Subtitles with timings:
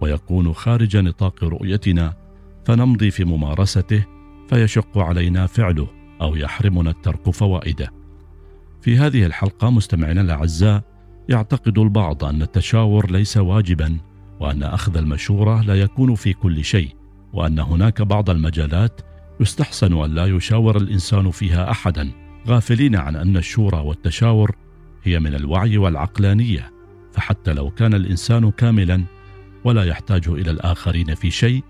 [0.00, 2.14] ويكون خارج نطاق رؤيتنا
[2.64, 4.04] فنمضي في ممارسته
[4.48, 5.88] فيشق علينا فعله
[6.20, 7.92] أو يحرمنا الترك فوائده.
[8.82, 10.82] في هذه الحلقة مستمعينا الأعزاء
[11.28, 13.96] يعتقد البعض أن التشاور ليس واجبا
[14.40, 16.88] وأن أخذ المشورة لا يكون في كل شيء
[17.32, 19.00] وأن هناك بعض المجالات
[19.40, 22.10] يستحسن أن لا يشاور الإنسان فيها احدا
[22.48, 24.56] غافلين عن أن الشورى والتشاور
[25.04, 26.70] هي من الوعي والعقلانية
[27.12, 29.04] فحتى لو كان الإنسان كاملا
[29.64, 31.62] ولا يحتاج إلى الآخرين في شيء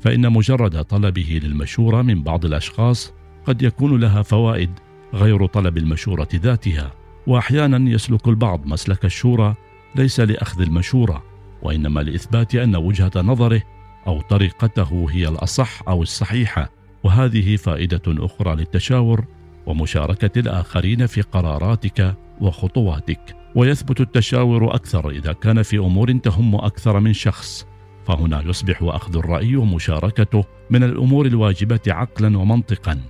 [0.00, 3.12] فإن مجرد طلبه للمشورة من بعض الأشخاص
[3.46, 4.70] قد يكون لها فوائد
[5.14, 6.92] غير طلب المشورة ذاتها
[7.26, 9.54] واحيانا يسلك البعض مسلك الشورى
[9.94, 11.22] ليس لأخذ المشورة
[11.62, 13.62] وإنما لإثبات أن وجهة نظره
[14.06, 16.70] أو طريقته هي الأصح أو الصحيحة
[17.04, 19.24] وهذه فائدة أخرى للتشاور
[19.66, 23.37] ومشاركة الآخرين في قراراتك وخطواتك.
[23.54, 27.66] ويثبت التشاور أكثر إذا كان في أمور تهم أكثر من شخص
[28.06, 33.00] فهنا يصبح أخذ الرأي ومشاركته من الأمور الواجبة عقلا ومنطقا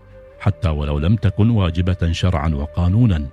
[0.40, 3.26] حتى ولو لم تكن واجبة شرعا وقانونا.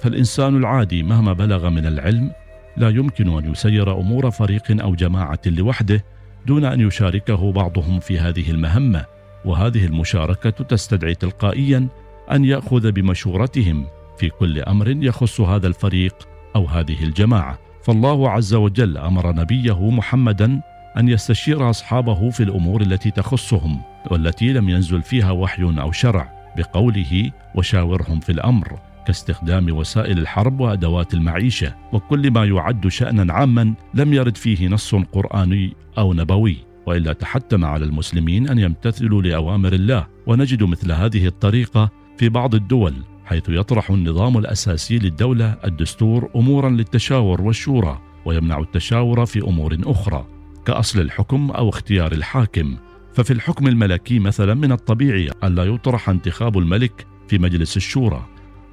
[0.00, 2.30] فالإنسان العادي مهما بلغ من العلم
[2.76, 6.04] لا يمكن أن يسير أمور فريق أو جماعة لوحده
[6.46, 9.04] دون أن يشاركه بعضهم في هذه المهمة
[9.44, 11.88] وهذه المشاركة تستدعي تلقائيا
[12.32, 13.86] أن يأخذ بمشورتهم.
[14.18, 17.58] في كل أمر يخص هذا الفريق أو هذه الجماعة.
[17.84, 20.60] فالله عز وجل أمر نبيه محمدا
[20.96, 27.30] أن يستشير أصحابه في الأمور التي تخصهم والتي لم ينزل فيها وحي أو شرع بقوله
[27.54, 31.74] وشاورهم في الأمر كاستخدام وسائل الحرب وأدوات المعيشة.
[31.92, 36.56] وكل ما يعد شانا عاما لم يرد فيه نص قرآني أو نبوي.
[36.86, 40.06] وإلا تحتم على المسلمين أن يمتثلوا لأوامر الله.
[40.26, 42.94] ونجد مثل هذه الطريقة في بعض الدول.
[43.24, 50.26] حيث يطرح النظام الأساسي للدولة الدستور امورا للتشاور والشورى ويمنع التشاور في أمور أخرى
[50.66, 52.76] كأصل الحكم أو اختيار الحاكم.
[53.14, 58.26] ففي الحكم الملكي مثلا من الطبيعي الا يطرح انتخاب الملك في مجلس الشورى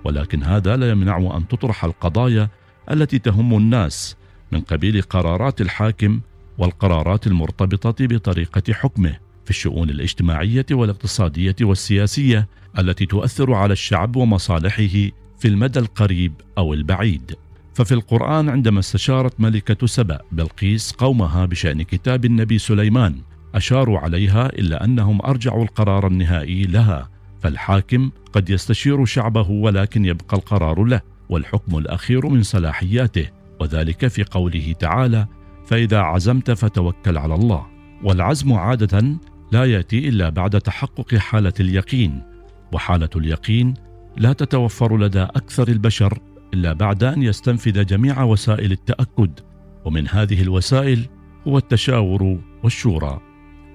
[0.03, 2.49] ولكن هذا لا يمنع أن تطرح القضايا
[2.91, 4.17] التي تهم الناس
[4.51, 6.21] من قبيل قرارات الحاكم
[6.57, 9.28] والقرارات المرتبطة بطريقة حكمه.
[9.49, 12.47] في الشؤون الاجتماعية والاقتصادية والسياسية
[12.79, 17.35] التي تؤثر على الشعب ومصالحه في المدى القريب أو البعيد.
[17.73, 23.15] ففي القرآن عندما استشارت ملكة سبأ بلقيس قومها بشأن كتاب النبي سليمان
[23.55, 30.83] أشاروا عليها إلا أنهم أرجعوا القرار النهائي لها فالحاكم قد يستشير شعبه ولكن يبقى القرار
[30.83, 33.27] له والحكم الأخير من صلاحياته
[33.59, 35.27] وذلك في قوله تعالى
[35.65, 39.19] فإذا عزمت فتوكل على الله والعزم عادة
[39.51, 42.21] لا يأتي إلا بعد تحقق حالة اليقين
[42.73, 43.73] وحالة اليقين
[44.17, 46.19] لا تتوفر لدى أكثر البشر
[46.53, 49.39] إلا بعد أن يستنفذ جميع وسائل التأكد
[49.85, 51.07] ومن هذه الوسائل
[51.47, 53.21] هو التشاور والشورى.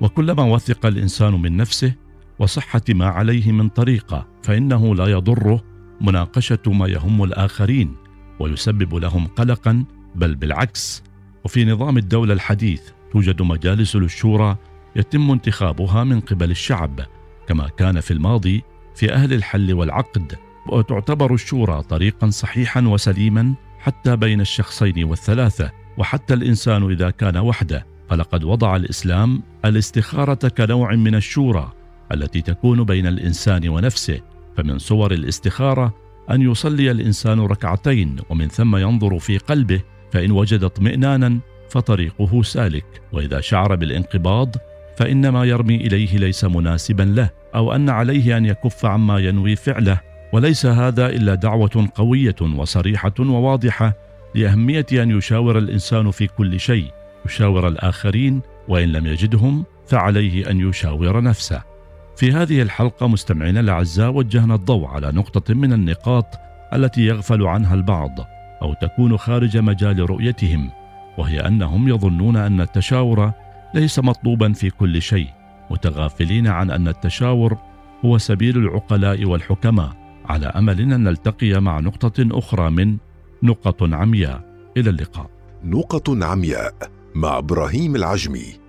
[0.01, 1.95] وكلما وثق الإنسان من نفسه
[2.39, 5.65] وصحة ما عليه من طريقة فإنه لا يضره
[6.01, 7.95] مناقشة ما يهم الآخرين
[8.41, 11.03] ويسبب لهم قلقا بل بالعكس.
[11.45, 14.56] وفي نظام الدولة الحديث توجد مجالس للشورى
[14.97, 17.00] يتم انتخابها من قبل الشعب
[17.47, 18.62] كما كان في الماضي
[18.94, 20.38] في أهل الحل والعقد
[20.69, 27.87] وتعتبر الشورى طريقا صحيحا وسليما حتى بين الشخصين والثلاثة وحتى الإنسان إذا كان وحده.
[28.10, 31.72] فلقد وضع الإسلام الاستخارة كنوع من الشورى
[32.12, 34.21] التي تكون بين الإنسان ونفسه
[34.56, 35.94] فمن صور الاستخارة
[36.31, 39.81] أن يصلي الإنسان ركعتين ومن ثم ينظر في قلبه
[40.12, 41.38] فإن وجد اطمئنانا
[41.71, 43.03] فطريقه سالك.
[43.12, 44.56] وإذا شعر بالانقباض
[44.96, 50.00] فان ما يرمي إليه ليس مناسبا له أو أن عليه أن يكف عما ينوي فعله
[50.32, 53.93] وليس هذا إلا دعوة قوية وصريحة وواضحة
[54.35, 56.87] لأهمية أن يشاور الإنسان في كل شيء
[57.26, 61.62] يشاور الآخرين وإن لم يجدهم فعليه أن يشاور نفسه.
[62.17, 66.26] في هذه الحلقة مستمعينا الأعزاء وجهنا الضوء على نقطة من النقاط
[66.75, 68.11] التي يغفل عنها البعض
[68.62, 70.70] أو تكون خارج مجال رؤيتهم
[71.19, 73.32] وهي أنهم يظنون أن التشاور
[73.75, 75.29] ليس مطلوبا في كل شيء
[75.71, 77.59] متغافلين عن أن التشاور
[78.05, 80.21] هو سبيل العقلاء والحكماء.
[80.25, 82.97] على امل أن نلتقي مع نقطة أخرى من
[83.43, 84.71] نقط عمياء.
[84.76, 85.31] إلى اللقاء.
[85.65, 86.75] نقط عمياء
[87.15, 88.63] مع إبراهيم العجمي.